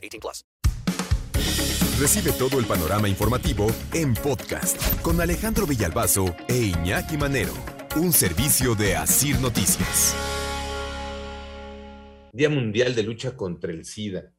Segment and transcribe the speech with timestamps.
[0.00, 0.44] 18 plus.
[1.98, 7.52] Recibe todo el panorama informativo en podcast con Alejandro Villalbazo e Iñaki Manero.
[7.96, 10.14] Un servicio de Asir Noticias.
[12.32, 14.32] Día Mundial de Lucha contra el SIDA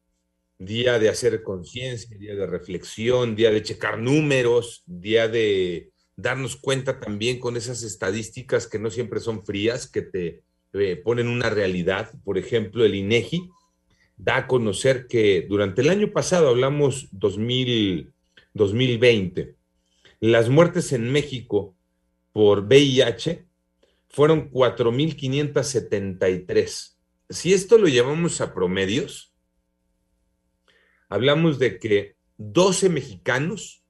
[0.64, 7.00] día de hacer conciencia, día de reflexión, día de checar números, día de darnos cuenta
[7.00, 10.42] también con esas estadísticas que no siempre son frías, que te
[10.74, 12.10] eh, ponen una realidad.
[12.24, 13.50] Por ejemplo, el INEGI
[14.22, 18.12] da a conocer que durante el año pasado, hablamos 2000,
[18.54, 19.56] 2020,
[20.20, 21.74] las muertes en México
[22.32, 23.48] por VIH
[24.08, 26.96] fueron 4.573.
[27.30, 29.34] Si esto lo llevamos a promedios,
[31.08, 33.82] hablamos de que 12 mexicanos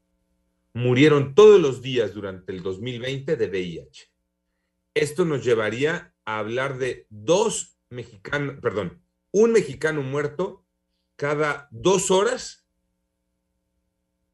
[0.73, 4.11] murieron todos los días durante el 2020 de VIH.
[4.95, 10.65] Esto nos llevaría a hablar de dos mexicanos, perdón, un mexicano muerto
[11.17, 12.67] cada dos horas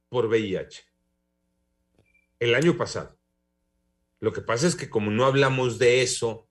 [0.09, 0.85] por VIH.
[2.41, 3.19] El año pasado.
[4.21, 6.49] Lo que pasa es que como no hablamos de eso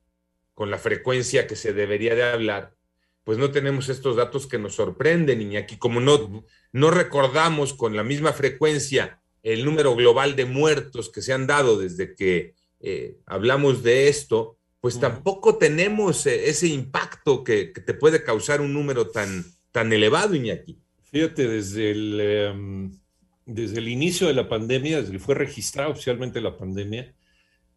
[0.53, 2.75] con la frecuencia que se debería de hablar,
[3.23, 7.95] pues no tenemos estos datos que nos sorprenden, y aquí como no, no recordamos con
[7.95, 13.17] la misma frecuencia el número global de muertos que se han dado desde que eh,
[13.25, 14.56] hablamos de esto,
[14.87, 19.43] pues tampoco tenemos eh, ese impacto que, te puede causar un número tan,
[19.73, 20.79] tan elevado, Iñaki.
[21.11, 22.91] Fíjate, desde el, em,
[23.45, 27.13] desde el inicio de la pandemia, desde que fue registrada oficialmente la pandemia,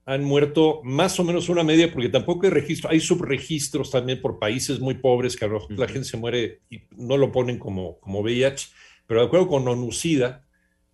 [0.04, 4.38] han muerto más o menos una media, porque tampoco hay registro, hay subregistros también por
[4.38, 7.58] países muy pobres que a lo mejor la gente se muere y no lo ponen
[7.58, 8.68] como, como VIH,
[9.08, 10.46] pero de acuerdo con ONUCIDA,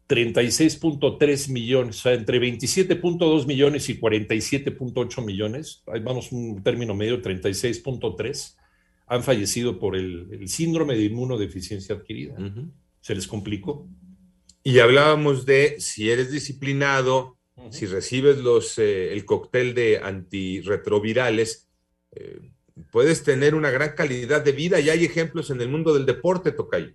[0.08, 7.20] 36.3 millones, o sea, entre 27.2 millones y 47.8 millones, ahí vamos un término medio,
[7.20, 8.56] 36.3,
[9.08, 12.36] han fallecido por el, síndrome de inmunodeficiencia adquirida.
[13.00, 13.88] ¿Se les complicó?
[14.62, 17.38] Y hablábamos de si eres disciplinado,
[17.70, 21.68] si recibes los, eh, el cóctel de antirretrovirales,
[22.12, 22.40] eh,
[22.90, 26.52] puedes tener una gran calidad de vida y hay ejemplos en el mundo del deporte,
[26.52, 26.92] Tocayo.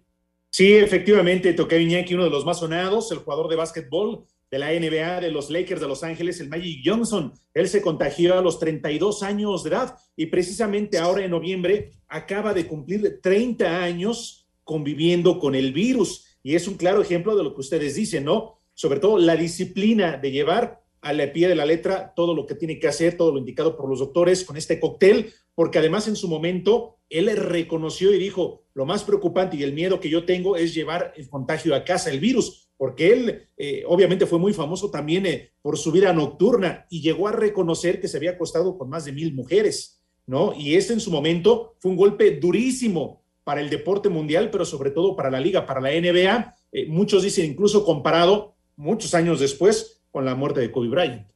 [0.51, 4.71] Sí, efectivamente, Tocayo Iñaki, uno de los más sonados, el jugador de básquetbol de la
[4.71, 7.33] NBA de los Lakers de Los Ángeles, el Magic Johnson.
[7.53, 12.53] Él se contagió a los 32 años de edad y precisamente ahora en noviembre acaba
[12.53, 16.27] de cumplir 30 años conviviendo con el virus.
[16.43, 18.61] Y es un claro ejemplo de lo que ustedes dicen, ¿no?
[18.73, 22.55] sobre todo la disciplina de llevar a la pie de la letra todo lo que
[22.55, 26.15] tiene que hacer, todo lo indicado por los doctores con este cóctel, porque además en
[26.15, 30.55] su momento él reconoció y dijo, lo más preocupante y el miedo que yo tengo
[30.55, 34.89] es llevar el contagio a casa, el virus, porque él eh, obviamente fue muy famoso
[34.89, 38.89] también eh, por su vida nocturna y llegó a reconocer que se había acostado con
[38.89, 40.53] más de mil mujeres, ¿no?
[40.57, 44.91] Y ese en su momento fue un golpe durísimo para el deporte mundial, pero sobre
[44.91, 46.55] todo para la liga, para la NBA.
[46.71, 51.27] Eh, muchos dicen incluso comparado muchos años después con la muerte de Kobe Bryant.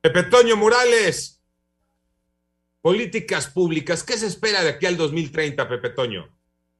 [0.00, 1.39] Pepe Toño Morales,
[2.82, 6.28] políticas públicas, ¿qué se espera de aquí al 2030, Pepe Toño?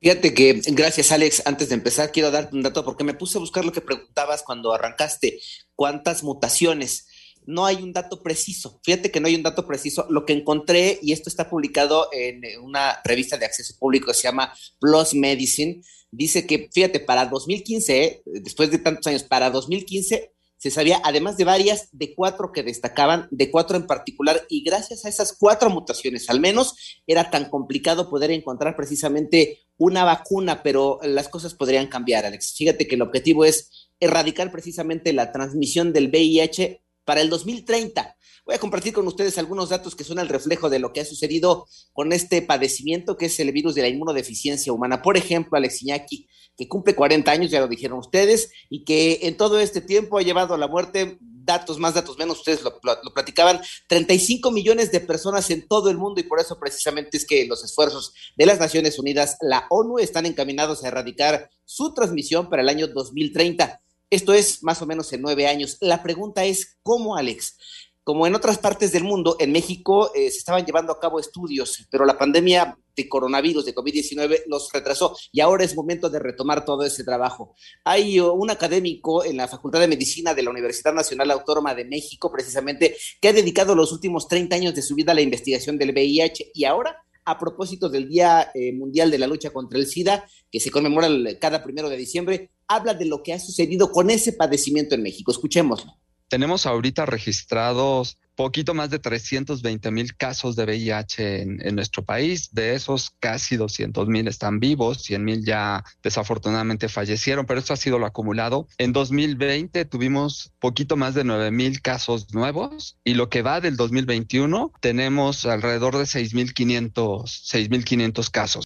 [0.00, 3.40] Fíjate que, gracias Alex, antes de empezar quiero darte un dato porque me puse a
[3.40, 5.40] buscar lo que preguntabas cuando arrancaste,
[5.74, 7.06] cuántas mutaciones.
[7.46, 10.06] No hay un dato preciso, fíjate que no hay un dato preciso.
[10.08, 14.22] Lo que encontré, y esto está publicado en una revista de acceso público que se
[14.22, 20.70] llama Plus Medicine, dice que, fíjate, para 2015, después de tantos años, para 2015 se
[20.70, 25.08] sabía, además de varias, de cuatro que destacaban, de cuatro en particular, y gracias a
[25.08, 31.30] esas cuatro mutaciones, al menos, era tan complicado poder encontrar precisamente una vacuna, pero las
[31.30, 32.52] cosas podrían cambiar, Alex.
[32.58, 38.18] Fíjate que el objetivo es erradicar precisamente la transmisión del VIH para el 2030.
[38.44, 41.04] Voy a compartir con ustedes algunos datos que son el reflejo de lo que ha
[41.06, 45.00] sucedido con este padecimiento que es el virus de la inmunodeficiencia humana.
[45.00, 46.28] Por ejemplo, Alex Iñaki,
[46.60, 50.22] que cumple 40 años, ya lo dijeron ustedes, y que en todo este tiempo ha
[50.22, 55.00] llevado a la muerte datos más, datos menos, ustedes lo, lo, platicaban, 35 millones de
[55.00, 58.60] personas en todo el mundo y por eso precisamente es que los esfuerzos de las
[58.60, 63.80] Naciones Unidas, la ONU, están encaminados a erradicar su transmisión para el año 2030.
[64.10, 65.78] Esto es más o menos en nueve años.
[65.80, 67.56] La pregunta es, ¿cómo, Alex?
[68.04, 71.86] Como en otras partes del mundo, en México eh, se estaban llevando a cabo estudios,
[71.90, 76.64] pero la pandemia de coronavirus, de COVID-19, los retrasó y ahora es momento de retomar
[76.64, 77.54] todo ese trabajo.
[77.84, 82.30] Hay un académico en la Facultad de Medicina de la Universidad Nacional Autónoma de México,
[82.32, 85.92] precisamente, que ha dedicado los últimos 30 años de su vida a la investigación del
[85.92, 90.24] VIH y ahora a propósito del Día eh, Mundial de la Lucha contra el SIDA,
[90.50, 91.08] que se conmemora
[91.38, 95.30] cada primero de diciembre, habla de lo que ha sucedido con ese padecimiento en México.
[95.30, 95.96] Escuchémoslo.
[96.30, 102.54] Tenemos ahorita registrados poquito más de 320 mil casos de VIH en, nuestro país.
[102.54, 107.76] De esos, casi 200 mil están vivos, 100 mil ya desafortunadamente fallecieron, pero esto ha
[107.76, 108.68] sido lo acumulado.
[108.78, 113.76] En 2020 tuvimos poquito más de 9 mil casos nuevos y lo que va del
[113.76, 118.64] 2021 tenemos alrededor de 6.500 casos.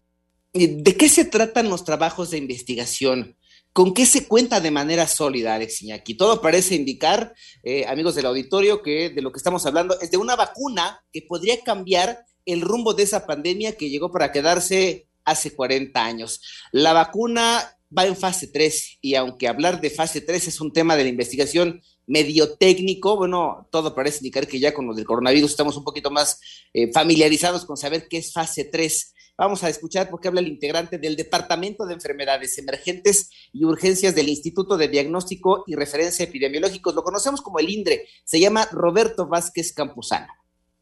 [0.53, 3.39] ¿De qué se tratan los trabajos de investigación?
[3.75, 6.15] ¿Con qué se cuenta de manera sólida, Alex Iñaki?
[6.15, 7.35] Todo parece indicar,
[7.65, 11.23] eh, amigos del auditorio, que de lo que estamos hablando es de una vacuna que
[11.23, 16.41] podría cambiar el rumbo de esa pandemia que llegó para quedarse hace 40 años.
[16.71, 20.95] La vacuna va en fase 3 y aunque hablar de fase 3 es un tema
[20.95, 25.51] de la investigación medio técnico, bueno, todo parece indicar que ya con lo del coronavirus
[25.51, 26.39] estamos un poquito más
[26.73, 29.15] eh, familiarizados con saber qué es fase 3.
[29.37, 34.29] Vamos a escuchar porque habla el integrante del Departamento de Enfermedades Emergentes y Urgencias del
[34.29, 36.95] Instituto de Diagnóstico y Referencia Epidemiológicos.
[36.95, 38.07] Lo conocemos como el INDRE.
[38.25, 40.29] Se llama Roberto Vázquez Campuzano.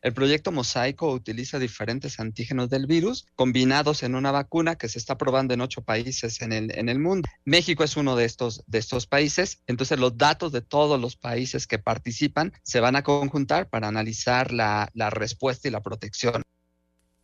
[0.02, 5.16] El proyecto Mosaico utiliza diferentes antígenos del virus combinados en una vacuna que se está
[5.16, 7.28] probando en ocho países en el, en el mundo.
[7.44, 11.68] México es uno de estos, de estos países, entonces los datos de todos los países
[11.68, 16.42] que participan se van a conjuntar para analizar la, la respuesta y la protección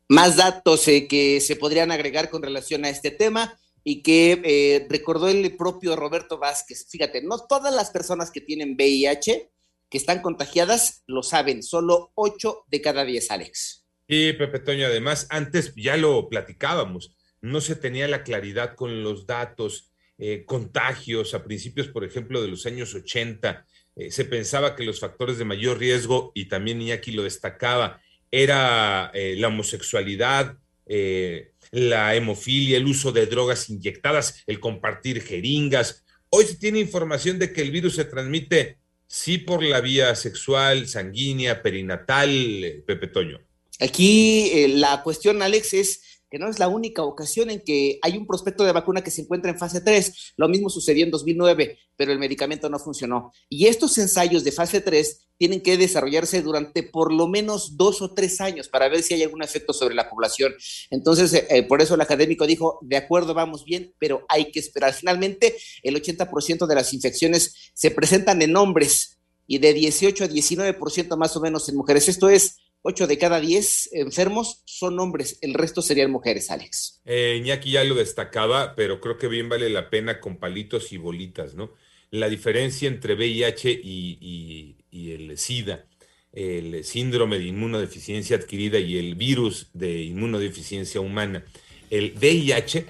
[0.08, 4.86] más datos eh, que se podrían agregar con relación a este tema y que eh,
[4.88, 6.86] recordó el propio Roberto Vázquez.
[6.90, 9.50] Fíjate, no todas las personas que tienen VIH
[9.90, 13.86] que están contagiadas lo saben, solo 8 de cada 10, Alex.
[14.06, 19.26] Y Pepe Toño, además, antes ya lo platicábamos, no se tenía la claridad con los
[19.26, 23.66] datos, eh, contagios, a principios, por ejemplo, de los años 80,
[24.10, 29.36] se pensaba que los factores de mayor riesgo, y también Iñaki lo destacaba, era eh,
[29.38, 36.04] la homosexualidad, eh, la hemofilia, el uso de drogas inyectadas, el compartir jeringas.
[36.30, 40.86] Hoy se tiene información de que el virus se transmite sí por la vía sexual,
[40.86, 43.40] sanguínea, perinatal, eh, Pepe Toño.
[43.80, 48.26] Aquí la cuestión, Alex, es que no es la única ocasión en que hay un
[48.26, 50.34] prospecto de vacuna que se encuentra en fase 3.
[50.36, 53.32] Lo mismo sucedió en 2009, pero el medicamento no funcionó.
[53.48, 58.12] Y estos ensayos de fase 3 tienen que desarrollarse durante por lo menos dos o
[58.12, 60.52] tres años para ver si hay algún efecto sobre la población.
[60.90, 64.58] Entonces, eh, eh, por eso el académico dijo, de acuerdo, vamos bien, pero hay que
[64.58, 64.92] esperar.
[64.92, 71.16] Finalmente, el 80% de las infecciones se presentan en hombres y de 18 a 19%
[71.16, 72.08] más o menos en mujeres.
[72.08, 72.56] Esto es
[72.88, 77.02] 8 de cada 10 enfermos son hombres, el resto serían mujeres, Alex.
[77.04, 80.96] Eh, Iñaki ya lo destacaba, pero creo que bien vale la pena con palitos y
[80.96, 81.74] bolitas, ¿no?
[82.10, 85.84] La diferencia entre VIH y, y el SIDA,
[86.32, 91.44] el síndrome de inmunodeficiencia adquirida y el virus de inmunodeficiencia humana.
[91.90, 92.86] El VIH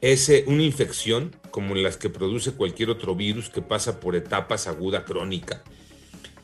[0.00, 4.68] es eh, una infección como las que produce cualquier otro virus que pasa por etapas
[4.68, 5.64] aguda crónica.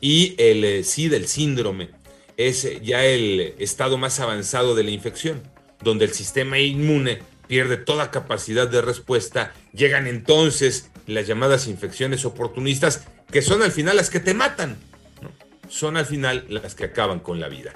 [0.01, 2.00] Y el eh, SIDA, el síndrome,
[2.47, 5.41] es ya el estado más avanzado de la infección,
[5.83, 13.05] donde el sistema inmune pierde toda capacidad de respuesta, llegan entonces las llamadas infecciones oportunistas,
[13.31, 14.77] que son al final las que te matan,
[15.67, 17.73] son al final las que acaban con la vida.